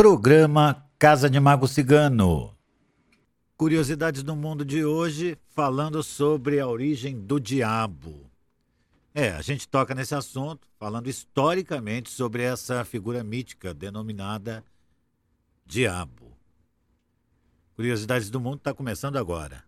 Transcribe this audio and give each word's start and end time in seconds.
Programa 0.00 0.82
Casa 0.98 1.28
de 1.28 1.38
Mago 1.38 1.68
Cigano. 1.68 2.56
Curiosidades 3.54 4.22
do 4.22 4.34
mundo 4.34 4.64
de 4.64 4.82
hoje, 4.82 5.36
falando 5.50 6.02
sobre 6.02 6.58
a 6.58 6.66
origem 6.66 7.20
do 7.20 7.38
diabo. 7.38 8.30
É, 9.14 9.32
a 9.32 9.42
gente 9.42 9.68
toca 9.68 9.94
nesse 9.94 10.14
assunto, 10.14 10.66
falando 10.78 11.06
historicamente 11.06 12.08
sobre 12.08 12.42
essa 12.42 12.82
figura 12.82 13.22
mítica 13.22 13.74
denominada 13.74 14.64
Diabo. 15.66 16.34
Curiosidades 17.76 18.30
do 18.30 18.40
mundo 18.40 18.56
está 18.56 18.72
começando 18.72 19.18
agora. 19.18 19.62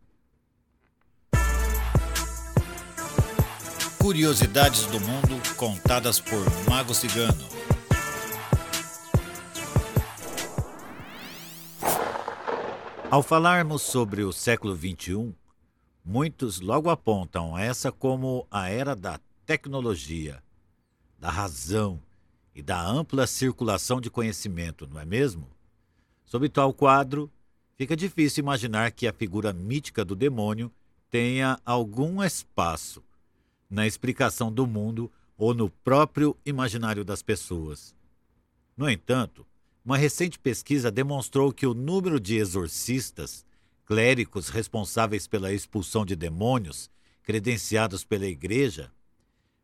Curiosidades 3.99 4.87
do 4.87 4.99
mundo 4.99 5.57
contadas 5.59 6.19
por 6.19 6.43
Mago 6.71 6.95
Cigano. 6.95 7.62
Ao 13.13 13.23
falarmos 13.23 13.83
sobre 13.83 14.25
o 14.25 14.33
século 14.33 14.75
XXI, 14.75 15.35
muitos 16.03 16.61
logo 16.61 16.89
apontam 16.89 17.59
essa 17.59 17.93
como 17.93 18.47
a 18.51 18.71
era 18.71 18.97
da 18.97 19.21
tecnologia, 19.45 20.43
da 21.19 21.29
razão 21.29 22.01
e 22.55 22.63
da 22.63 22.83
ampla 22.83 23.27
circulação 23.27 24.01
de 24.01 24.09
conhecimento, 24.09 24.89
não 24.91 24.99
é 24.99 25.05
mesmo? 25.05 25.47
Sob 26.25 26.49
tal 26.49 26.73
quadro, 26.73 27.31
fica 27.77 27.95
difícil 27.95 28.41
imaginar 28.41 28.91
que 28.93 29.07
a 29.07 29.13
figura 29.13 29.53
mítica 29.53 30.07
do 30.07 30.17
demônio 30.17 30.73
tenha 31.11 31.61
algum 31.67 32.25
espaço 32.25 33.05
na 33.69 33.87
explicação 33.87 34.51
do 34.51 34.67
mundo 34.67 35.13
ou 35.37 35.53
no 35.53 35.69
próprio 35.69 36.35
imaginário 36.47 37.05
das 37.05 37.21
pessoas. 37.21 37.95
No 38.75 38.89
entanto, 38.89 39.47
uma 39.85 39.97
recente 39.97 40.39
pesquisa 40.39 40.91
demonstrou 40.91 41.53
que 41.53 41.67
o 41.67 41.75
número 41.75 42.21
de 42.21 42.37
exorcistas, 42.37 43.45
clérigos 43.85 44.49
responsáveis 44.49 45.27
pela 45.27 45.53
expulsão 45.53 46.07
de 46.07 46.15
demônios, 46.15 46.89
credenciados 47.23 48.05
pela 48.05 48.27
Igreja, 48.27 48.93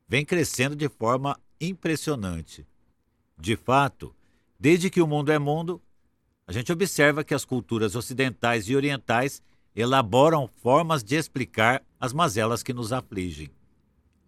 vem 0.08 0.24
crescendo 0.24 0.74
de 0.74 0.88
forma 0.88 1.38
impressionante. 1.60 2.66
De 3.38 3.56
fato, 3.56 4.14
desde 4.58 4.90
que 4.90 5.00
o 5.00 5.06
mundo 5.06 5.30
é 5.30 5.38
mundo, 5.38 5.80
a 6.46 6.52
gente 6.52 6.72
observa 6.72 7.22
que 7.22 7.34
as 7.34 7.44
culturas 7.44 7.94
ocidentais 7.94 8.68
e 8.68 8.74
orientais 8.74 9.42
elaboram 9.76 10.48
formas 10.62 11.04
de 11.04 11.14
explicar 11.14 11.84
as 12.00 12.12
mazelas 12.12 12.62
que 12.62 12.72
nos 12.72 12.92
afligem. 12.92 13.50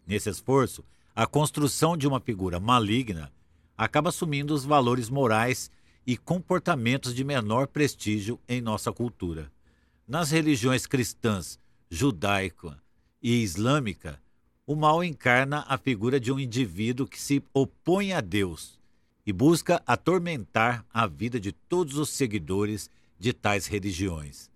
Nesse 0.06 0.30
esforço, 0.30 0.84
a 1.14 1.26
construção 1.26 1.96
de 1.96 2.06
uma 2.06 2.20
figura 2.20 2.60
maligna 2.60 3.32
acaba 3.76 4.10
assumindo 4.10 4.54
os 4.54 4.64
valores 4.64 5.08
morais 5.08 5.70
e 6.06 6.16
comportamentos 6.16 7.14
de 7.14 7.22
menor 7.24 7.66
prestígio 7.66 8.40
em 8.48 8.60
nossa 8.60 8.92
cultura. 8.92 9.50
Nas 10.06 10.30
religiões 10.30 10.86
cristãs, 10.86 11.58
judaica 11.90 12.76
e 13.22 13.42
islâmica, 13.42 14.20
o 14.66 14.74
mal 14.74 15.04
encarna 15.04 15.64
a 15.68 15.76
figura 15.76 16.18
de 16.18 16.32
um 16.32 16.38
indivíduo 16.38 17.06
que 17.06 17.20
se 17.20 17.42
opõe 17.52 18.12
a 18.12 18.20
Deus 18.20 18.78
e 19.26 19.32
busca 19.32 19.82
atormentar 19.86 20.84
a 20.92 21.06
vida 21.06 21.38
de 21.38 21.52
todos 21.52 21.96
os 21.96 22.10
seguidores 22.10 22.90
de 23.18 23.32
tais 23.32 23.66
religiões. 23.66 24.50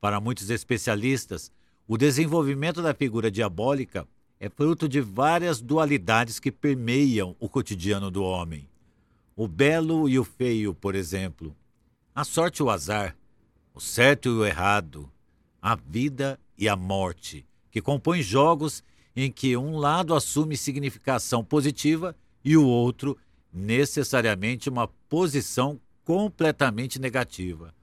Para 0.00 0.20
muitos 0.20 0.50
especialistas, 0.50 1.50
o 1.88 1.96
desenvolvimento 1.96 2.80
da 2.80 2.94
figura 2.94 3.30
diabólica 3.30 4.06
é 4.38 4.48
fruto 4.48 4.88
de 4.88 5.00
várias 5.00 5.60
dualidades 5.60 6.38
que 6.38 6.52
permeiam 6.52 7.34
o 7.40 7.48
cotidiano 7.48 8.10
do 8.10 8.22
homem 8.22 8.68
o 9.36 9.46
belo 9.46 10.08
e 10.08 10.18
o 10.18 10.24
feio, 10.24 10.74
por 10.74 10.94
exemplo, 10.94 11.54
a 12.14 12.24
sorte 12.24 12.60
e 12.60 12.62
o 12.62 12.70
azar, 12.70 13.14
o 13.74 13.80
certo 13.80 14.30
e 14.30 14.32
o 14.32 14.46
errado, 14.46 15.12
a 15.60 15.76
vida 15.76 16.40
e 16.56 16.66
a 16.66 16.74
morte, 16.74 17.46
que 17.70 17.82
compõem 17.82 18.22
jogos 18.22 18.82
em 19.14 19.30
que 19.30 19.54
um 19.54 19.76
lado 19.76 20.14
assume 20.14 20.56
significação 20.56 21.44
positiva 21.44 22.16
e 22.42 22.56
o 22.56 22.64
outro 22.66 23.18
necessariamente 23.52 24.70
uma 24.70 24.88
posição 24.88 25.78
completamente 26.02 26.98
negativa. 26.98 27.74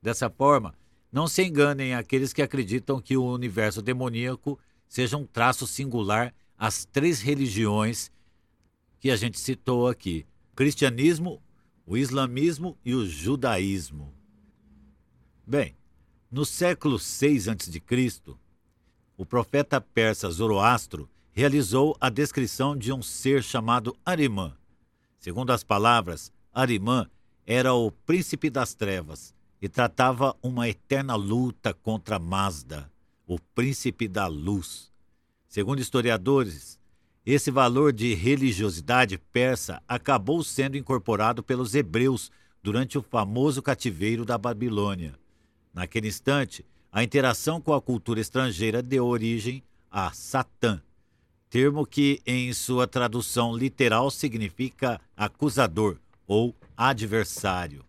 Dessa 0.00 0.30
forma, 0.30 0.74
não 1.12 1.26
se 1.26 1.44
enganem 1.44 1.94
aqueles 1.94 2.32
que 2.32 2.40
acreditam 2.40 3.00
que 3.00 3.16
o 3.16 3.24
universo 3.24 3.82
demoníaco 3.82 4.58
seja 4.88 5.16
um 5.16 5.26
traço 5.26 5.66
singular 5.66 6.32
às 6.58 6.86
três 6.86 7.20
religiões 7.20 8.10
que 8.98 9.10
a 9.10 9.16
gente 9.16 9.38
citou 9.38 9.88
aqui: 9.88 10.26
cristianismo, 10.54 11.42
o 11.84 11.96
islamismo 11.96 12.78
e 12.84 12.94
o 12.94 13.06
judaísmo. 13.06 14.14
Bem, 15.46 15.76
no 16.30 16.44
século 16.44 16.98
6 16.98 17.48
a.C., 17.48 17.82
o 19.16 19.26
profeta 19.26 19.80
persa 19.80 20.30
Zoroastro 20.30 21.08
realizou 21.32 21.96
a 22.00 22.08
descrição 22.08 22.76
de 22.76 22.92
um 22.92 23.02
ser 23.02 23.42
chamado 23.42 23.96
Arimã. 24.04 24.56
Segundo 25.18 25.50
as 25.50 25.64
palavras, 25.64 26.32
Arimã 26.52 27.10
era 27.46 27.74
o 27.74 27.90
príncipe 27.90 28.48
das 28.48 28.74
trevas 28.74 29.34
e 29.60 29.68
tratava 29.68 30.36
uma 30.42 30.68
eterna 30.68 31.14
luta 31.14 31.74
contra 31.74 32.18
Mazda, 32.18 32.90
o 33.26 33.38
príncipe 33.38 34.06
da 34.06 34.26
luz. 34.26 34.92
Segundo 35.48 35.80
historiadores, 35.80 36.78
esse 37.26 37.50
valor 37.50 37.92
de 37.92 38.14
religiosidade 38.14 39.16
persa 39.16 39.82
acabou 39.88 40.44
sendo 40.44 40.76
incorporado 40.76 41.42
pelos 41.42 41.74
hebreus 41.74 42.30
durante 42.62 42.98
o 42.98 43.02
famoso 43.02 43.62
cativeiro 43.62 44.24
da 44.24 44.36
Babilônia. 44.36 45.14
Naquele 45.72 46.08
instante, 46.08 46.64
a 46.92 47.02
interação 47.02 47.60
com 47.60 47.72
a 47.72 47.80
cultura 47.80 48.20
estrangeira 48.20 48.82
deu 48.82 49.06
origem 49.06 49.62
a 49.90 50.12
Satã, 50.12 50.82
termo 51.48 51.86
que, 51.86 52.20
em 52.26 52.52
sua 52.52 52.86
tradução 52.86 53.56
literal, 53.56 54.10
significa 54.10 55.00
acusador 55.16 55.98
ou 56.26 56.54
adversário. 56.76 57.84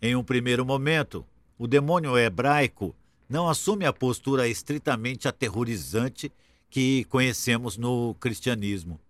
Em 0.00 0.16
um 0.16 0.24
primeiro 0.24 0.64
momento, 0.64 1.24
o 1.58 1.66
demônio 1.66 2.16
hebraico 2.16 2.94
não 3.28 3.48
assume 3.48 3.84
a 3.84 3.92
postura 3.92 4.48
estritamente 4.48 5.28
aterrorizante 5.28 6.32
que 6.70 7.04
conhecemos 7.06 7.76
no 7.76 8.14
cristianismo. 8.14 9.00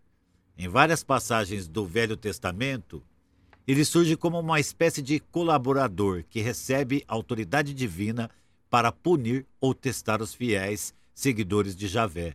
Em 0.56 0.66
várias 0.66 1.04
passagens 1.04 1.68
do 1.68 1.86
Velho 1.86 2.16
Testamento, 2.16 3.02
ele 3.66 3.84
surge 3.84 4.16
como 4.16 4.40
uma 4.40 4.58
espécie 4.58 5.02
de 5.02 5.20
colaborador 5.20 6.24
que 6.28 6.40
recebe 6.40 7.04
autoridade 7.06 7.74
divina 7.74 8.30
para 8.70 8.90
punir 8.90 9.46
ou 9.60 9.74
testar 9.74 10.22
os 10.22 10.34
fiéis 10.34 10.94
seguidores 11.14 11.76
de 11.76 11.86
Javé. 11.86 12.34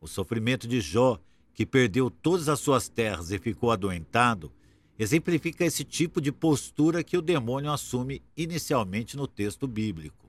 O 0.00 0.06
sofrimento 0.06 0.68
de 0.68 0.80
Jó, 0.80 1.18
que 1.54 1.64
perdeu 1.64 2.10
todas 2.10 2.48
as 2.48 2.60
suas 2.60 2.88
terras 2.88 3.30
e 3.30 3.38
ficou 3.38 3.70
adoentado, 3.70 4.52
exemplifica 4.98 5.64
esse 5.64 5.84
tipo 5.84 6.20
de 6.20 6.30
postura 6.30 7.02
que 7.02 7.16
o 7.16 7.22
demônio 7.22 7.72
assume 7.72 8.22
inicialmente 8.36 9.16
no 9.16 9.26
texto 9.26 9.66
bíblico. 9.66 10.28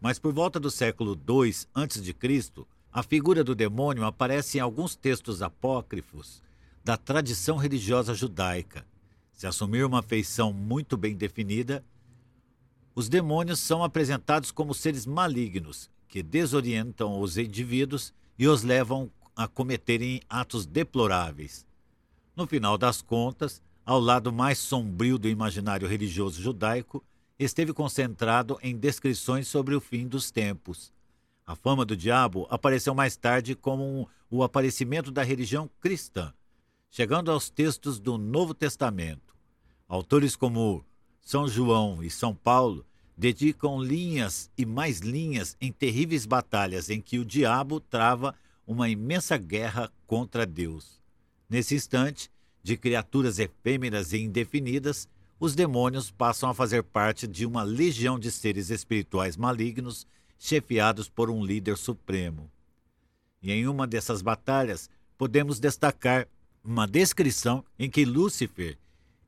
Mas 0.00 0.18
por 0.18 0.32
volta 0.32 0.58
do 0.58 0.70
século 0.70 1.18
II 1.28 1.54
a.C., 1.72 2.14
a 2.94 3.02
figura 3.02 3.42
do 3.42 3.56
demônio 3.56 4.04
aparece 4.04 4.58
em 4.58 4.60
alguns 4.60 4.94
textos 4.94 5.42
apócrifos 5.42 6.40
da 6.84 6.96
tradição 6.96 7.56
religiosa 7.56 8.14
judaica. 8.14 8.86
Se 9.32 9.48
assumir 9.48 9.84
uma 9.84 10.00
feição 10.00 10.52
muito 10.52 10.96
bem 10.96 11.16
definida, 11.16 11.84
os 12.94 13.08
demônios 13.08 13.58
são 13.58 13.82
apresentados 13.82 14.52
como 14.52 14.72
seres 14.72 15.06
malignos 15.06 15.90
que 16.06 16.22
desorientam 16.22 17.20
os 17.20 17.36
indivíduos 17.36 18.14
e 18.38 18.46
os 18.46 18.62
levam 18.62 19.10
a 19.34 19.48
cometerem 19.48 20.20
atos 20.30 20.64
deploráveis. 20.64 21.66
No 22.36 22.46
final 22.46 22.78
das 22.78 23.02
contas, 23.02 23.60
ao 23.84 23.98
lado 23.98 24.32
mais 24.32 24.58
sombrio 24.58 25.18
do 25.18 25.28
imaginário 25.28 25.88
religioso 25.88 26.40
judaico, 26.40 27.02
esteve 27.40 27.72
concentrado 27.72 28.56
em 28.62 28.76
descrições 28.76 29.48
sobre 29.48 29.74
o 29.74 29.80
fim 29.80 30.06
dos 30.06 30.30
tempos, 30.30 30.93
a 31.46 31.54
fama 31.54 31.84
do 31.84 31.96
diabo 31.96 32.46
apareceu 32.50 32.94
mais 32.94 33.16
tarde 33.16 33.54
como 33.54 34.08
o 34.30 34.42
aparecimento 34.42 35.10
da 35.10 35.22
religião 35.22 35.70
cristã, 35.80 36.32
chegando 36.90 37.30
aos 37.30 37.50
textos 37.50 37.98
do 37.98 38.16
Novo 38.16 38.54
Testamento. 38.54 39.34
Autores 39.86 40.34
como 40.36 40.84
São 41.20 41.46
João 41.46 42.02
e 42.02 42.10
São 42.10 42.34
Paulo 42.34 42.84
dedicam 43.16 43.78
linhas 43.78 44.50
e 44.56 44.64
mais 44.64 45.00
linhas 45.00 45.56
em 45.60 45.70
terríveis 45.70 46.26
batalhas 46.26 46.88
em 46.88 47.00
que 47.00 47.18
o 47.18 47.24
diabo 47.24 47.78
trava 47.78 48.34
uma 48.66 48.88
imensa 48.88 49.36
guerra 49.36 49.92
contra 50.06 50.46
Deus. 50.46 51.00
Nesse 51.48 51.74
instante, 51.74 52.30
de 52.62 52.76
criaturas 52.78 53.38
efêmeras 53.38 54.14
e 54.14 54.18
indefinidas, 54.18 55.06
os 55.38 55.54
demônios 55.54 56.10
passam 56.10 56.48
a 56.48 56.54
fazer 56.54 56.82
parte 56.82 57.26
de 57.26 57.44
uma 57.44 57.62
legião 57.62 58.18
de 58.18 58.30
seres 58.30 58.70
espirituais 58.70 59.36
malignos 59.36 60.06
chefiados 60.38 61.08
por 61.08 61.30
um 61.30 61.44
líder 61.44 61.76
supremo. 61.76 62.50
E 63.42 63.52
em 63.52 63.66
uma 63.66 63.86
dessas 63.86 64.22
batalhas, 64.22 64.88
podemos 65.16 65.58
destacar 65.58 66.26
uma 66.64 66.86
descrição 66.86 67.64
em 67.78 67.90
que 67.90 68.04
Lúcifer 68.04 68.78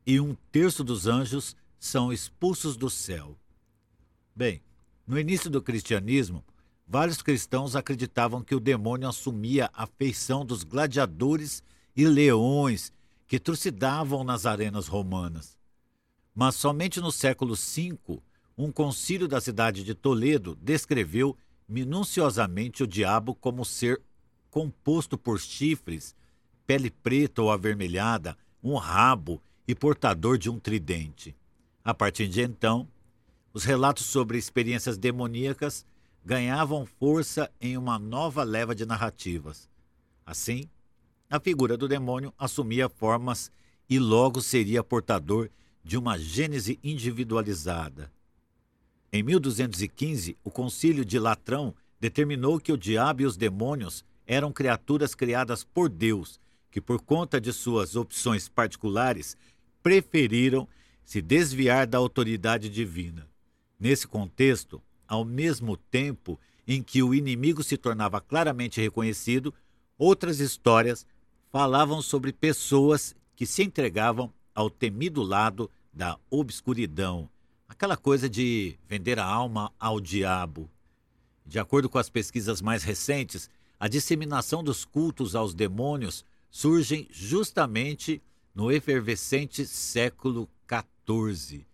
e 0.06 0.20
um 0.20 0.34
terço 0.50 0.82
dos 0.82 1.06
anjos 1.06 1.56
são 1.78 2.12
expulsos 2.12 2.76
do 2.76 2.88
céu. 2.88 3.36
Bem, 4.34 4.62
no 5.06 5.18
início 5.18 5.50
do 5.50 5.62
cristianismo, 5.62 6.44
vários 6.86 7.20
cristãos 7.20 7.76
acreditavam 7.76 8.42
que 8.42 8.54
o 8.54 8.60
demônio 8.60 9.08
assumia 9.08 9.70
a 9.72 9.86
feição 9.86 10.44
dos 10.44 10.64
gladiadores 10.64 11.62
e 11.94 12.06
leões 12.06 12.92
que 13.26 13.38
trucidavam 13.38 14.22
nas 14.22 14.46
arenas 14.46 14.86
romanas. 14.86 15.58
Mas 16.34 16.54
somente 16.54 17.00
no 17.00 17.10
século 17.10 17.54
V, 17.54 18.20
um 18.56 18.72
concílio 18.72 19.28
da 19.28 19.40
cidade 19.40 19.84
de 19.84 19.94
Toledo 19.94 20.56
descreveu 20.60 21.36
minuciosamente 21.68 22.82
o 22.82 22.86
diabo 22.86 23.34
como 23.34 23.64
ser 23.64 24.00
composto 24.50 25.18
por 25.18 25.38
chifres, 25.38 26.14
pele 26.66 26.90
preta 26.90 27.42
ou 27.42 27.50
avermelhada, 27.50 28.36
um 28.62 28.76
rabo 28.76 29.42
e 29.68 29.74
portador 29.74 30.38
de 30.38 30.48
um 30.48 30.58
tridente. 30.58 31.36
A 31.84 31.92
partir 31.92 32.28
de 32.28 32.40
então, 32.40 32.88
os 33.52 33.64
relatos 33.64 34.06
sobre 34.06 34.38
experiências 34.38 34.96
demoníacas 34.96 35.84
ganhavam 36.24 36.86
força 36.86 37.50
em 37.60 37.76
uma 37.76 37.98
nova 37.98 38.42
leva 38.42 38.74
de 38.74 38.86
narrativas. 38.86 39.68
Assim, 40.24 40.68
a 41.28 41.38
figura 41.38 41.76
do 41.76 41.86
demônio 41.86 42.32
assumia 42.38 42.88
formas 42.88 43.50
e 43.88 43.98
logo 43.98 44.40
seria 44.40 44.82
portador 44.82 45.50
de 45.84 45.96
uma 45.96 46.18
gênese 46.18 46.80
individualizada. 46.82 48.10
Em 49.16 49.22
1215, 49.22 50.36
o 50.44 50.50
Concílio 50.50 51.02
de 51.02 51.18
Latrão 51.18 51.74
determinou 51.98 52.60
que 52.60 52.70
o 52.70 52.76
diabo 52.76 53.22
e 53.22 53.24
os 53.24 53.34
demônios 53.34 54.04
eram 54.26 54.52
criaturas 54.52 55.14
criadas 55.14 55.64
por 55.64 55.88
Deus, 55.88 56.38
que 56.70 56.82
por 56.82 57.00
conta 57.00 57.40
de 57.40 57.50
suas 57.50 57.96
opções 57.96 58.46
particulares 58.46 59.34
preferiram 59.82 60.68
se 61.02 61.22
desviar 61.22 61.86
da 61.86 61.96
autoridade 61.96 62.68
divina. 62.68 63.26
Nesse 63.80 64.06
contexto, 64.06 64.82
ao 65.08 65.24
mesmo 65.24 65.78
tempo 65.78 66.38
em 66.68 66.82
que 66.82 67.02
o 67.02 67.14
inimigo 67.14 67.62
se 67.62 67.78
tornava 67.78 68.20
claramente 68.20 68.82
reconhecido, 68.82 69.54
outras 69.96 70.40
histórias 70.40 71.06
falavam 71.50 72.02
sobre 72.02 72.34
pessoas 72.34 73.16
que 73.34 73.46
se 73.46 73.62
entregavam 73.62 74.30
ao 74.54 74.68
temido 74.68 75.22
lado 75.22 75.70
da 75.90 76.18
obscuridão, 76.28 77.30
aquela 77.68 77.96
coisa 77.96 78.28
de 78.28 78.78
vender 78.88 79.18
a 79.18 79.24
alma 79.24 79.72
ao 79.78 80.00
diabo. 80.00 80.70
De 81.44 81.58
acordo 81.58 81.88
com 81.88 81.98
as 81.98 82.08
pesquisas 82.08 82.60
mais 82.60 82.82
recentes, 82.82 83.50
a 83.78 83.88
disseminação 83.88 84.64
dos 84.64 84.84
cultos 84.84 85.34
aos 85.34 85.54
demônios 85.54 86.24
surgem 86.50 87.06
justamente 87.10 88.22
no 88.54 88.72
efervescente 88.72 89.66
século 89.66 90.48
XIV. 90.68 91.66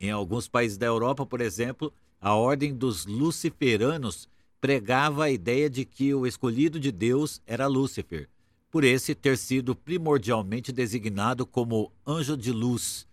Em 0.00 0.10
alguns 0.10 0.48
países 0.48 0.78
da 0.78 0.86
Europa, 0.86 1.26
por 1.26 1.40
exemplo, 1.40 1.92
a 2.20 2.34
ordem 2.34 2.74
dos 2.74 3.06
luciferanos 3.06 4.28
pregava 4.60 5.24
a 5.24 5.30
ideia 5.30 5.68
de 5.68 5.84
que 5.84 6.14
o 6.14 6.24
escolhido 6.24 6.78
de 6.78 6.92
Deus 6.92 7.42
era 7.46 7.66
Lúcifer, 7.66 8.28
por 8.70 8.84
esse 8.84 9.14
ter 9.14 9.36
sido 9.36 9.74
primordialmente 9.74 10.72
designado 10.72 11.44
como 11.44 11.92
anjo 12.06 12.36
de 12.36 12.52
luz. 12.52 13.06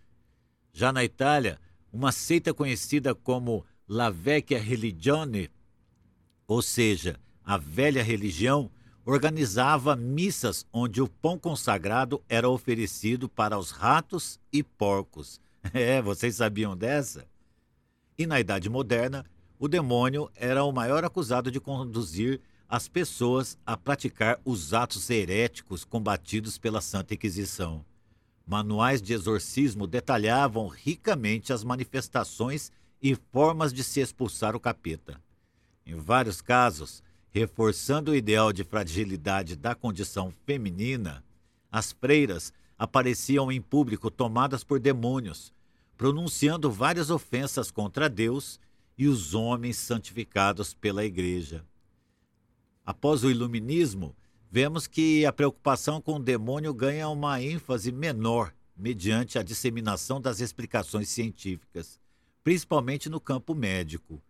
Já 0.71 0.93
na 0.93 1.03
Itália, 1.03 1.59
uma 1.91 2.11
seita 2.11 2.53
conhecida 2.53 3.13
como 3.15 3.65
La 3.87 4.09
Vecchia 4.09 4.59
Religione, 4.59 5.49
ou 6.47 6.61
seja, 6.61 7.19
a 7.43 7.57
velha 7.57 8.03
religião, 8.03 8.69
organizava 9.05 9.95
missas 9.95 10.65
onde 10.71 11.01
o 11.01 11.07
pão 11.07 11.37
consagrado 11.39 12.21
era 12.29 12.47
oferecido 12.47 13.27
para 13.27 13.57
os 13.57 13.71
ratos 13.71 14.39
e 14.51 14.63
porcos. 14.63 15.39
É, 15.73 16.01
vocês 16.01 16.35
sabiam 16.37 16.75
dessa? 16.75 17.27
E 18.17 18.25
na 18.25 18.39
Idade 18.39 18.69
Moderna, 18.69 19.25
o 19.59 19.67
demônio 19.67 20.31
era 20.33 20.63
o 20.63 20.71
maior 20.71 21.03
acusado 21.03 21.51
de 21.51 21.59
conduzir 21.59 22.39
as 22.67 22.87
pessoas 22.87 23.57
a 23.65 23.75
praticar 23.75 24.39
os 24.45 24.73
atos 24.73 25.09
heréticos 25.09 25.83
combatidos 25.83 26.57
pela 26.57 26.79
Santa 26.79 27.13
Inquisição. 27.13 27.83
Manuais 28.49 28.99
de 28.99 29.13
exorcismo 29.13 29.85
detalhavam 29.85 30.67
ricamente 30.67 31.53
as 31.53 31.63
manifestações 31.63 32.71
e 32.99 33.13
formas 33.13 33.71
de 33.71 33.83
se 33.83 33.99
expulsar 33.99 34.55
o 34.55 34.59
capeta. 34.59 35.21
Em 35.85 35.93
vários 35.93 36.41
casos, 36.41 37.03
reforçando 37.29 38.09
o 38.09 38.15
ideal 38.15 38.51
de 38.51 38.63
fragilidade 38.63 39.55
da 39.55 39.75
condição 39.75 40.33
feminina, 40.47 41.23
as 41.71 41.91
freiras 41.91 42.51
apareciam 42.75 43.51
em 43.51 43.61
público 43.61 44.09
tomadas 44.09 44.63
por 44.63 44.79
demônios, 44.79 45.53
pronunciando 45.95 46.71
várias 46.71 47.11
ofensas 47.11 47.69
contra 47.69 48.09
Deus 48.09 48.59
e 48.97 49.07
os 49.07 49.35
homens 49.35 49.77
santificados 49.77 50.73
pela 50.73 51.05
Igreja. 51.05 51.63
Após 52.83 53.23
o 53.23 53.29
iluminismo, 53.29 54.15
vemos 54.51 54.87
que 54.87 55.25
a 55.25 55.31
preocupação 55.31 56.01
com 56.01 56.15
o 56.15 56.23
demônio 56.23 56.73
ganha 56.73 57.07
uma 57.09 57.41
ênfase 57.41 57.91
menor 57.91 58.53
mediante 58.75 59.37
a 59.37 59.43
disseminação 59.43 60.19
das 60.19 60.39
explicações 60.39 61.09
científicas, 61.09 61.99
principalmente 62.43 63.09
no 63.09 63.19
campo 63.19 63.53
médico. 63.53 64.21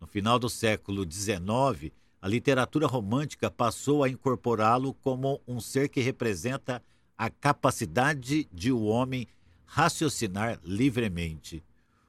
No 0.00 0.06
final 0.06 0.38
do 0.38 0.48
século 0.48 1.04
XIX, 1.10 1.92
a 2.22 2.28
literatura 2.28 2.86
romântica 2.86 3.50
passou 3.50 4.02
a 4.02 4.08
incorporá-lo 4.08 4.94
como 4.94 5.40
um 5.46 5.60
ser 5.60 5.88
que 5.88 6.00
representa 6.00 6.82
a 7.18 7.28
capacidade 7.28 8.48
de 8.52 8.72
o 8.72 8.84
homem 8.84 9.26
raciocinar 9.66 10.58
livremente. 10.64 11.62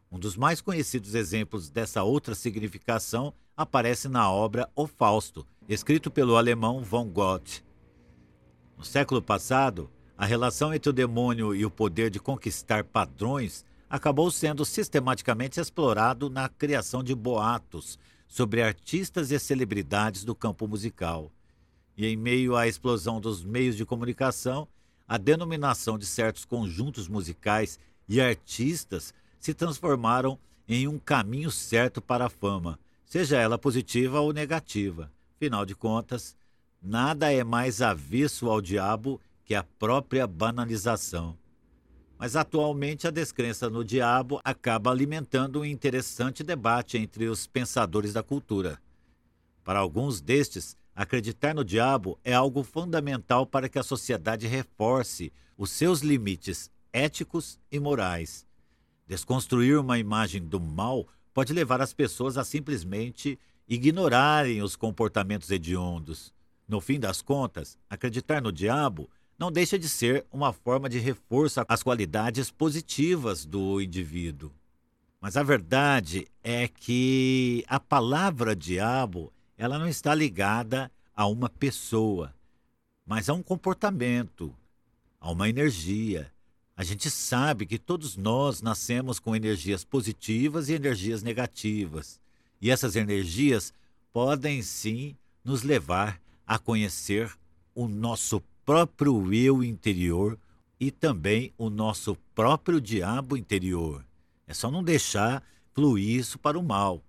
Um 0.10 0.20
dos 0.20 0.38
mais 0.38 0.62
conhecidos 0.62 1.16
exemplos 1.16 1.70
dessa 1.70 2.04
outra 2.04 2.36
significação 2.36 3.34
aparece 3.56 4.08
na 4.08 4.32
obra 4.32 4.70
O 4.76 4.88
Fausto, 4.88 5.46
escrito 5.68 6.10
pelo 6.10 6.36
alemão 6.36 6.84
von 6.84 7.08
Gott. 7.10 7.64
No 8.78 8.84
século 8.84 9.22
passado, 9.22 9.90
a 10.18 10.26
relação 10.26 10.74
entre 10.74 10.90
o 10.90 10.94
demônio 10.94 11.56
e 11.56 11.66
o 11.66 11.72
poder 11.72 12.10
de 12.10 12.20
conquistar 12.20 12.84
padrões 12.84 13.66
acabou 13.90 14.32
sendo 14.32 14.64
sistematicamente 14.64 15.60
explorado 15.60 16.30
na 16.30 16.48
criação 16.48 17.04
de 17.04 17.14
boatos 17.14 18.00
sobre 18.28 18.62
artistas 18.62 19.32
e 19.32 19.40
celebridades 19.40 20.24
do 20.24 20.34
campo 20.34 20.68
musical. 20.68 21.32
E 21.98 22.06
em 22.06 22.16
meio 22.16 22.56
à 22.56 22.68
explosão 22.68 23.20
dos 23.20 23.44
meios 23.44 23.76
de 23.76 23.86
comunicação, 23.86 24.68
a 25.08 25.18
denominação 25.18 25.98
de 25.98 26.06
certos 26.06 26.46
conjuntos 26.46 27.10
musicais 27.10 27.78
e 28.08 28.22
artistas 28.22 29.14
se 29.40 29.54
transformaram 29.54 30.40
em 30.68 30.88
um 30.88 30.98
caminho 30.98 31.52
certo 31.52 32.02
para 32.02 32.28
a 32.28 32.30
fama, 32.30 32.80
seja 33.12 33.38
ela 33.38 33.58
positiva 33.58 34.22
ou 34.22 34.32
negativa. 34.32 35.12
Afinal 35.36 35.66
de 35.66 35.76
contas, 35.76 36.34
nada 36.82 37.30
é 37.30 37.44
mais 37.44 37.82
avesso 37.82 38.50
ao 38.50 38.62
diabo 38.62 39.20
que 39.44 39.54
a 39.54 39.66
própria 39.66 40.26
banalização. 40.26 41.38
Mas 42.18 42.38
atualmente 42.38 43.06
a 43.06 43.12
descrença 43.12 43.70
no 43.70 43.84
diabo 43.84 44.40
acaba 44.46 44.92
alimentando 44.92 45.60
um 45.60 45.66
interessante 45.66 46.42
debate 46.42 46.98
entre 46.98 47.28
os 47.28 47.46
pensadores 47.46 48.14
da 48.14 48.24
cultura. 48.24 48.80
Para 49.62 49.80
alguns 49.80 50.22
destes, 50.22 50.78
acreditar 50.96 51.54
no 51.54 51.66
diabo 51.66 52.18
é 52.24 52.34
algo 52.34 52.64
fundamental 52.64 53.46
para 53.46 53.68
que 53.68 53.78
a 53.78 53.84
sociedade 53.84 54.48
reforce 54.48 55.34
os 55.58 55.70
seus 55.70 56.00
limites 56.00 56.72
éticos 56.94 57.60
e 57.70 57.78
morais. 57.78 58.46
Desconstruir 59.06 59.78
uma 59.78 60.00
imagem 60.00 60.42
do 60.42 60.62
mal 60.62 61.06
pode 61.34 61.54
levar 61.54 61.82
as 61.82 61.94
pessoas 61.94 62.38
a 62.38 62.44
simplesmente 62.44 63.40
ignorarem 63.68 64.62
os 64.62 64.76
comportamentos 64.76 65.50
hediondos. 65.50 66.34
No 66.68 66.82
fim 66.82 67.00
das 67.00 67.22
contas, 67.22 67.78
acreditar 67.90 68.42
no 68.42 68.52
diabo 68.52 69.10
não 69.38 69.52
deixa 69.52 69.80
de 69.80 69.90
ser 69.90 70.26
uma 70.32 70.54
forma 70.54 70.88
de 70.88 71.00
reforço 71.00 71.64
às 71.68 71.82
qualidades 71.82 72.52
positivas 72.52 73.46
do 73.46 73.82
indivíduo. 73.82 74.52
Mas 75.20 75.38
a 75.38 75.44
verdade 75.44 76.28
é 76.44 76.68
que 76.68 77.64
a 77.68 77.80
palavra 77.80 78.56
diabo, 78.56 79.32
ela 79.58 79.80
não 79.80 79.88
está 79.88 80.14
ligada 80.14 80.92
a 81.16 81.28
uma 81.28 81.50
pessoa, 81.50 82.34
mas 83.06 83.30
a 83.30 83.34
um 83.34 83.44
comportamento, 83.44 84.56
a 85.20 85.32
uma 85.32 85.48
energia. 85.48 86.32
A 86.82 86.84
gente 86.84 87.12
sabe 87.12 87.68
que 87.68 87.78
todos 87.78 88.18
nós 88.18 88.60
nascemos 88.60 89.20
com 89.20 89.36
energias 89.36 89.84
positivas 89.84 90.68
e 90.68 90.74
energias 90.74 91.22
negativas. 91.22 92.20
E 92.60 92.72
essas 92.72 92.96
energias 92.96 93.72
podem 94.12 94.64
sim 94.64 95.16
nos 95.46 95.62
levar 95.62 96.20
a 96.44 96.58
conhecer 96.58 97.32
o 97.76 97.88
nosso 97.88 98.42
próprio 98.66 99.32
eu 99.32 99.64
interior 99.64 100.40
e 100.80 100.90
também 100.90 101.54
o 101.56 101.70
nosso 101.70 102.18
próprio 102.34 102.82
diabo 102.82 103.38
interior. 103.38 104.04
É 104.48 104.54
só 104.56 104.72
não 104.72 104.84
deixar 104.84 105.44
fluir 105.74 106.20
isso 106.20 106.40
para 106.40 106.58
o 106.58 106.64
mal. 106.64 107.00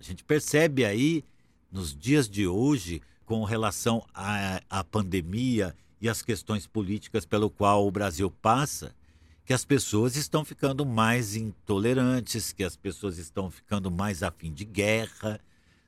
A 0.00 0.02
gente 0.02 0.24
percebe 0.24 0.84
aí, 0.84 1.22
nos 1.70 1.94
dias 1.96 2.28
de 2.28 2.48
hoje, 2.48 3.00
com 3.24 3.44
relação 3.44 4.04
à, 4.12 4.60
à 4.68 4.82
pandemia 4.82 5.76
e 6.00 6.08
às 6.08 6.22
questões 6.22 6.66
políticas 6.66 7.24
pelo 7.24 7.48
qual 7.48 7.86
o 7.86 7.90
Brasil 7.92 8.28
passa, 8.28 8.92
que 9.52 9.54
as 9.54 9.66
pessoas 9.66 10.16
estão 10.16 10.46
ficando 10.46 10.86
mais 10.86 11.36
intolerantes, 11.36 12.54
que 12.54 12.64
as 12.64 12.74
pessoas 12.74 13.18
estão 13.18 13.50
ficando 13.50 13.90
mais 13.90 14.22
afim 14.22 14.50
de 14.50 14.64
guerra, 14.64 15.38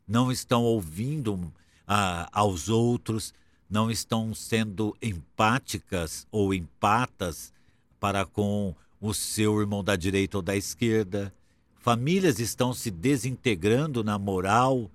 não 0.07 0.31
estão 0.31 0.63
ouvindo 0.63 1.51
ah, 1.89 2.29
aos 2.31 2.69
outros, 2.69 3.33
não 3.71 3.91
estão 3.91 4.35
sendo 4.35 4.95
empáticas 5.01 6.27
ou 6.31 6.53
empatas 6.53 7.55
para 7.99 8.27
com 8.27 8.75
o 9.01 9.15
seu 9.15 9.59
irmão 9.59 9.83
da 9.83 9.97
direita 9.97 10.37
ou 10.37 10.43
da 10.43 10.55
esquerda. 10.55 11.33
Famílias 11.81 12.39
estão 12.41 12.75
se 12.75 12.91
desintegrando 12.91 14.05
na 14.05 14.19
moral 14.19 14.91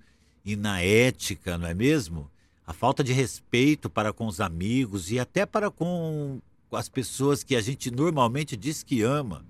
e 0.46 0.56
na 0.56 0.80
ética, 0.80 1.58
não 1.58 1.66
é 1.68 1.74
mesmo? 1.74 2.30
A 2.68 2.74
falta 2.74 3.04
de 3.04 3.14
respeito 3.14 3.90
para 3.90 4.14
com 4.14 4.28
os 4.28 4.40
amigos 4.40 5.10
e 5.10 5.18
até 5.18 5.44
para 5.44 5.72
com 5.72 6.40
com 6.70 6.76
as 6.76 6.88
pessoas 6.88 7.44
que 7.44 7.56
a 7.56 7.62
gente 7.62 7.90
normalmente 7.90 8.56
diz 8.56 8.84
que 8.84 9.02
ama. 9.02 9.46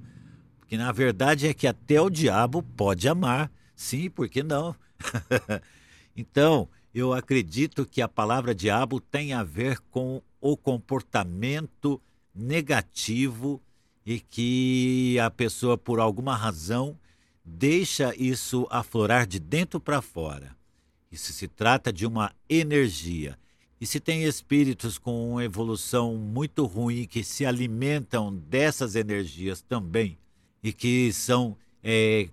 Porque 0.59 0.77
na 0.77 0.91
verdade 0.91 1.47
é 1.47 1.53
que 1.53 1.67
até 1.67 1.99
o 1.99 2.09
diabo 2.09 2.63
pode 2.63 3.07
amar. 3.07 3.51
Sim, 3.75 4.09
por 4.09 4.29
que 4.29 4.41
não? 4.41 4.75
então, 6.15 6.69
eu 6.93 7.13
acredito 7.13 7.85
que 7.85 8.01
a 8.01 8.07
palavra 8.07 8.55
diabo 8.55 8.99
tem 8.99 9.33
a 9.33 9.43
ver 9.43 9.79
com 9.91 10.21
o 10.39 10.55
comportamento 10.55 12.01
negativo 12.33 13.61
e 14.05 14.19
que 14.19 15.19
a 15.19 15.29
pessoa, 15.29 15.77
por 15.77 15.99
alguma 15.99 16.35
razão, 16.35 16.97
deixa 17.43 18.13
isso 18.15 18.65
aflorar 18.69 19.27
de 19.27 19.39
dentro 19.39 19.79
para 19.79 20.01
fora. 20.01 20.55
Isso 21.11 21.33
se 21.33 21.47
trata 21.47 21.91
de 21.91 22.05
uma 22.05 22.31
energia. 22.47 23.37
E 23.81 23.85
se 23.85 23.99
tem 23.99 24.23
espíritos 24.23 24.97
com 24.97 25.39
evolução 25.39 26.15
muito 26.15 26.65
ruim 26.65 27.05
que 27.05 27.23
se 27.23 27.45
alimentam 27.45 28.35
dessas 28.35 28.95
energias 28.95 29.61
também 29.61 30.17
e 30.61 30.73
que 30.73 31.13
são 31.13 31.55
é, 31.81 32.29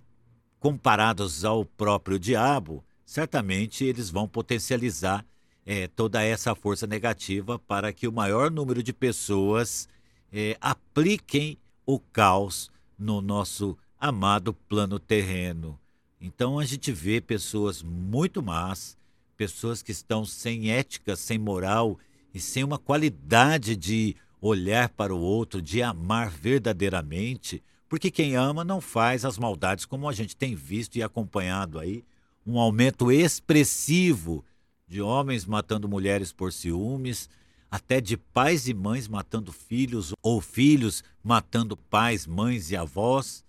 comparados 0.59 1.45
ao 1.45 1.63
próprio 1.63 2.19
diabo, 2.19 2.83
certamente 3.05 3.85
eles 3.85 4.09
vão 4.09 4.27
potencializar 4.27 5.25
é, 5.65 5.87
toda 5.87 6.21
essa 6.21 6.53
força 6.53 6.85
negativa 6.85 7.57
para 7.57 7.93
que 7.93 8.07
o 8.07 8.11
maior 8.11 8.51
número 8.51 8.83
de 8.83 8.91
pessoas 8.91 9.87
é, 10.31 10.57
apliquem 10.59 11.57
o 11.85 11.97
caos 11.97 12.69
no 12.99 13.21
nosso 13.21 13.77
amado 13.97 14.53
plano 14.53 14.99
terreno. 14.99 15.79
Então 16.19 16.59
a 16.59 16.65
gente 16.65 16.91
vê 16.91 17.21
pessoas 17.21 17.81
muito 17.81 18.43
más 18.43 18.97
pessoas 19.37 19.83
que 19.83 19.91
estão 19.91 20.25
sem 20.25 20.71
ética, 20.71 21.15
sem 21.15 21.37
moral 21.37 21.97
e 22.33 22.39
sem 22.39 22.63
uma 22.63 22.79
qualidade 22.79 23.75
de 23.75 24.15
olhar 24.41 24.89
para 24.89 25.15
o 25.15 25.19
outro, 25.19 25.61
de 25.61 25.81
amar 25.81 26.29
verdadeiramente, 26.29 27.63
porque 27.87 28.11
quem 28.11 28.35
ama 28.35 28.63
não 28.63 28.81
faz 28.81 29.23
as 29.23 29.37
maldades 29.37 29.85
como 29.85 30.09
a 30.09 30.13
gente 30.13 30.35
tem 30.35 30.55
visto 30.55 30.97
e 30.97 31.03
acompanhado 31.03 31.79
aí, 31.79 32.03
um 32.45 32.59
aumento 32.59 33.11
expressivo 33.11 34.43
de 34.87 35.01
homens 35.01 35.45
matando 35.45 35.87
mulheres 35.87 36.31
por 36.31 36.51
ciúmes, 36.51 37.29
até 37.69 37.99
de 37.99 38.15
pais 38.15 38.67
e 38.67 38.73
mães 38.73 39.07
matando 39.07 39.51
filhos 39.51 40.13
ou 40.21 40.39
filhos 40.39 41.03
matando 41.21 41.75
pais, 41.75 42.25
mães 42.25 42.71
e 42.71 42.75
avós. 42.77 43.43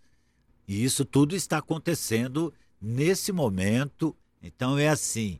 E 0.66 0.82
isso 0.84 1.04
tudo 1.04 1.36
está 1.36 1.58
acontecendo 1.58 2.52
nesse 2.80 3.30
momento. 3.30 4.16
Então 4.42 4.76
é 4.76 4.88
assim, 4.88 5.38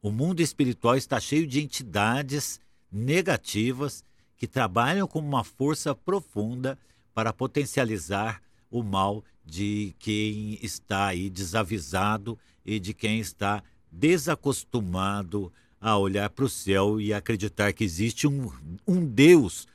o 0.00 0.10
mundo 0.10 0.40
espiritual 0.40 0.96
está 0.96 1.18
cheio 1.18 1.46
de 1.46 1.60
entidades 1.60 2.60
negativas 2.90 4.04
que 4.36 4.46
trabalham 4.46 5.06
como 5.06 5.26
uma 5.26 5.42
força 5.42 5.94
profunda 5.94 6.78
para 7.12 7.32
potencializar 7.32 8.40
o 8.70 8.82
mal 8.82 9.24
de 9.44 9.94
quem 9.98 10.58
está 10.62 11.06
aí 11.06 11.28
desavisado 11.28 12.38
e 12.64 12.78
de 12.78 12.94
quem 12.94 13.18
está 13.18 13.62
desacostumado 13.90 15.52
a 15.80 15.96
olhar 15.96 16.30
para 16.30 16.44
o 16.44 16.48
céu 16.48 17.00
e 17.00 17.12
acreditar 17.12 17.72
que 17.72 17.82
existe 17.82 18.26
um, 18.26 18.50
um 18.86 19.04
Deus 19.04 19.66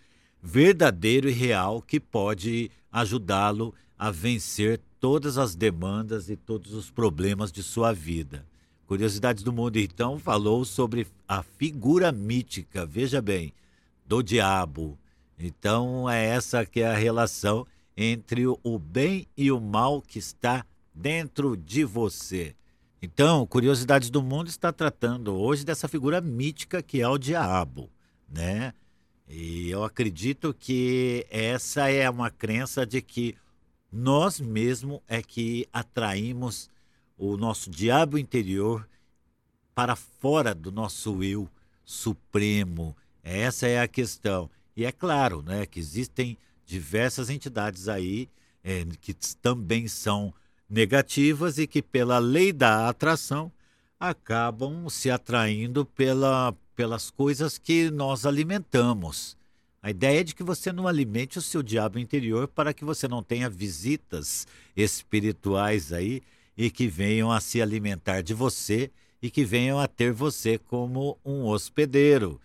verdadeiro 0.41 1.29
e 1.29 1.33
real 1.33 1.81
que 1.81 1.99
pode 1.99 2.69
ajudá-lo 2.91 3.73
a 3.97 4.11
vencer 4.11 4.79
todas 4.99 5.37
as 5.37 5.55
demandas 5.55 6.29
e 6.29 6.35
todos 6.35 6.73
os 6.73 6.89
problemas 6.89 7.51
de 7.51 7.63
sua 7.63 7.91
vida. 7.91 8.45
Curiosidades 8.87 9.43
do 9.43 9.53
Mundo, 9.53 9.77
então, 9.77 10.19
falou 10.19 10.65
sobre 10.65 11.07
a 11.27 11.41
figura 11.41 12.11
mítica, 12.11 12.85
veja 12.85 13.21
bem, 13.21 13.53
do 14.05 14.21
diabo. 14.21 14.97
Então, 15.39 16.09
é 16.09 16.25
essa 16.25 16.65
que 16.65 16.81
é 16.81 16.87
a 16.87 16.97
relação 16.97 17.65
entre 17.95 18.45
o 18.45 18.79
bem 18.79 19.27
e 19.37 19.51
o 19.51 19.59
mal 19.59 20.01
que 20.01 20.19
está 20.19 20.65
dentro 20.93 21.55
de 21.55 21.83
você. 21.83 22.55
Então, 23.01 23.45
Curiosidades 23.45 24.09
do 24.09 24.21
Mundo 24.21 24.47
está 24.47 24.71
tratando 24.71 25.33
hoje 25.33 25.65
dessa 25.65 25.87
figura 25.87 26.21
mítica 26.21 26.81
que 26.81 27.01
é 27.01 27.07
o 27.07 27.17
diabo, 27.17 27.89
né? 28.29 28.73
E 29.27 29.69
eu 29.69 29.83
acredito 29.83 30.53
que 30.53 31.25
essa 31.29 31.89
é 31.89 32.09
uma 32.09 32.29
crença 32.29 32.85
de 32.85 33.01
que 33.01 33.35
nós 33.91 34.39
mesmo 34.39 35.01
é 35.07 35.21
que 35.21 35.67
atraímos 35.71 36.69
o 37.31 37.37
nosso 37.37 37.69
diabo 37.69 38.17
interior 38.17 38.87
para 39.73 39.95
fora 39.95 40.53
do 40.53 40.71
nosso 40.71 41.23
eu 41.23 41.49
supremo. 41.85 42.95
Essa 43.23 43.65
é 43.67 43.79
a 43.79 43.87
questão. 43.87 44.49
E 44.75 44.83
é 44.83 44.91
claro 44.91 45.41
né, 45.41 45.65
que 45.65 45.79
existem 45.79 46.37
diversas 46.65 47.29
entidades 47.29 47.87
aí 47.87 48.27
é, 48.61 48.85
que 48.99 49.13
também 49.41 49.87
são 49.87 50.33
negativas 50.69 51.57
e 51.57 51.65
que, 51.65 51.81
pela 51.81 52.19
lei 52.19 52.51
da 52.51 52.89
atração, 52.89 53.51
acabam 53.97 54.89
se 54.89 55.09
atraindo 55.09 55.85
pela, 55.85 56.53
pelas 56.75 57.09
coisas 57.09 57.57
que 57.57 57.89
nós 57.89 58.25
alimentamos. 58.25 59.37
A 59.81 59.89
ideia 59.89 60.19
é 60.21 60.23
de 60.23 60.35
que 60.35 60.43
você 60.43 60.73
não 60.73 60.87
alimente 60.87 61.37
o 61.37 61.41
seu 61.41 61.63
diabo 61.63 61.99
interior 61.99 62.49
para 62.49 62.73
que 62.73 62.83
você 62.83 63.07
não 63.07 63.23
tenha 63.23 63.49
visitas 63.49 64.45
espirituais 64.75 65.93
aí 65.93 66.21
e 66.57 66.69
que 66.69 66.88
venham 66.88 67.31
a 67.31 67.39
se 67.39 67.62
alimentar 67.62 68.22
de 68.22 68.33
você 68.33 68.91
e 69.22 69.29
que 69.29 69.43
venham 69.43 69.79
a 69.79 69.88
ter 69.88 70.12
você 70.12 70.57
como 70.57 71.17
um 71.24 71.45
hospedeiro. 71.45 72.39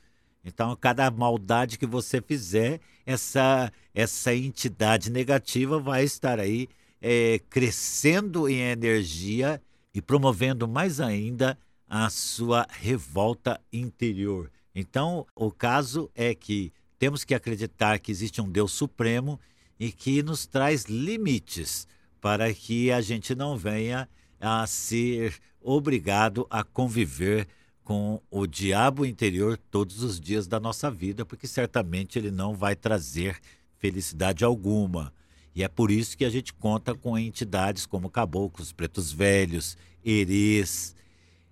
Então, 0.44 0.74
cada 0.76 1.10
maldade 1.10 1.78
que 1.78 1.86
você 1.86 2.22
fizer, 2.22 2.80
essa, 3.04 3.72
essa 3.94 4.34
entidade 4.34 5.10
negativa 5.10 5.78
vai 5.78 6.04
estar 6.04 6.38
aí 6.38 6.68
é, 7.00 7.40
crescendo 7.50 8.48
em 8.48 8.60
energia 8.60 9.60
e 9.92 10.00
promovendo 10.00 10.66
mais 10.66 11.00
ainda 11.00 11.58
a 11.88 12.08
sua 12.10 12.66
revolta 12.70 13.60
interior. 13.72 14.50
Então, 14.74 15.26
o 15.34 15.50
caso 15.50 16.10
é 16.14 16.34
que 16.34 16.72
temos 16.98 17.24
que 17.24 17.34
acreditar 17.34 17.98
que 17.98 18.10
existe 18.10 18.40
um 18.40 18.48
Deus 18.48 18.72
supremo 18.72 19.40
e 19.78 19.90
que 19.90 20.22
nos 20.22 20.46
traz 20.46 20.84
limites 20.84 21.86
para 22.20 22.52
que 22.52 22.90
a 22.90 23.00
gente 23.00 23.34
não 23.34 23.56
venha 23.56 24.08
a 24.40 24.66
ser 24.66 25.38
obrigado 25.60 26.46
a 26.50 26.62
conviver 26.62 27.46
com 27.82 28.20
o 28.30 28.46
diabo 28.46 29.06
interior 29.06 29.58
todos 29.70 30.02
os 30.02 30.20
dias 30.20 30.46
da 30.46 30.60
nossa 30.60 30.90
vida, 30.90 31.24
porque 31.24 31.46
certamente 31.46 32.18
ele 32.18 32.30
não 32.30 32.54
vai 32.54 32.76
trazer 32.76 33.38
felicidade 33.78 34.44
alguma. 34.44 35.12
E 35.54 35.62
é 35.64 35.68
por 35.68 35.90
isso 35.90 36.16
que 36.16 36.24
a 36.24 36.30
gente 36.30 36.52
conta 36.52 36.94
com 36.94 37.18
entidades 37.18 37.86
como 37.86 38.10
caboclos, 38.10 38.72
pretos 38.72 39.10
velhos, 39.10 39.76
herês, 40.04 40.94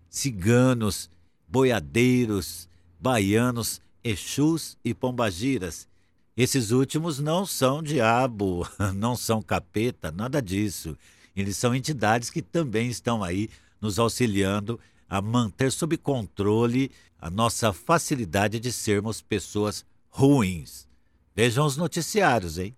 ciganos, 0.09 1.11
boiadeiros, 1.49 2.69
baianos, 3.01 3.81
exus 4.05 4.77
e 4.85 4.95
pombagiras, 4.95 5.89
esses 6.37 6.71
últimos 6.71 7.19
não 7.19 7.47
são 7.47 7.83
diabo, 7.83 8.69
não 8.95 9.17
são 9.17 9.41
capeta, 9.41 10.13
nada 10.13 10.43
disso. 10.43 10.97
Eles 11.35 11.57
são 11.57 11.75
entidades 11.75 12.29
que 12.29 12.43
também 12.43 12.89
estão 12.89 13.25
aí 13.25 13.49
nos 13.81 13.99
auxiliando 13.99 14.79
a 15.09 15.23
manter 15.23 15.73
sob 15.73 15.97
controle 15.97 16.91
a 17.19 17.31
nossa 17.31 17.73
facilidade 17.73 18.61
de 18.61 18.71
sermos 18.71 19.23
pessoas 19.23 19.85
ruins. 20.11 20.87
Vejam 21.35 21.65
os 21.65 21.77
noticiários, 21.77 22.59
hein? 22.59 22.77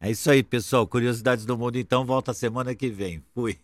É 0.00 0.10
isso 0.10 0.30
aí, 0.30 0.42
pessoal. 0.42 0.86
Curiosidades 0.86 1.44
do 1.44 1.58
Mundo, 1.58 1.78
então, 1.78 2.04
volta 2.04 2.32
semana 2.32 2.74
que 2.74 2.88
vem. 2.88 3.22
Fui. 3.34 3.58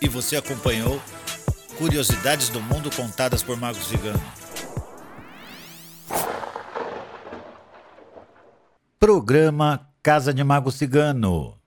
E 0.00 0.08
você 0.08 0.36
acompanhou 0.36 1.00
Curiosidades 1.76 2.48
do 2.48 2.60
Mundo 2.60 2.90
contadas 2.94 3.42
por 3.42 3.56
Magos 3.56 3.86
Cigano. 3.86 4.39
Programa 9.10 9.90
Casa 10.04 10.32
de 10.32 10.44
Mago 10.44 10.70
Cigano. 10.70 11.59